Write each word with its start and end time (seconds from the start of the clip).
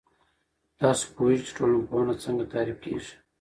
تاسو 0.79 1.03
پوهیږئ 1.15 1.43
چې 1.47 1.55
ټولنپوهنه 1.57 2.13
څنګه 2.23 2.43
تعريف 2.53 2.77
کیږي؟ 2.85 3.13